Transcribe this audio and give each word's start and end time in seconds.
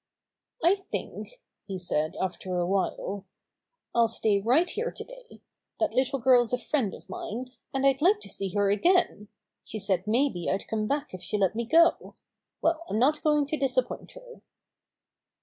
"I 0.63 0.73
think," 0.73 1.39
he 1.67 1.77
said 1.77 2.15
after 2.19 2.57
a 2.57 2.65
while, 2.65 3.23
"I'll 3.93 4.07
stay 4.07 4.39
right 4.41 4.67
here 4.67 4.89
today. 4.89 5.41
That 5.79 5.93
little 5.93 6.17
girl's 6.17 6.51
a 6.51 6.57
friend 6.57 6.95
of 6.95 7.07
mine, 7.07 7.51
and 7.71 7.85
I'd 7.85 8.01
like 8.01 8.19
to 8.21 8.27
see 8.29 8.49
her 8.55 8.71
again. 8.71 9.27
She 9.63 9.77
said 9.77 10.07
maybe 10.07 10.49
I'd 10.49 10.65
come 10.67 10.87
back 10.87 11.13
if 11.13 11.21
she 11.21 11.37
let 11.37 11.53
me 11.53 11.65
go. 11.67 12.15
Well, 12.63 12.83
I'm 12.89 12.97
not 12.97 13.21
going 13.21 13.45
to 13.45 13.57
disappoint 13.57 14.13
her." 14.13 14.41